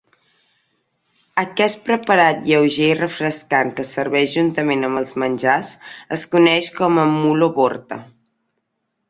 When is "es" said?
3.85-3.93, 6.19-6.25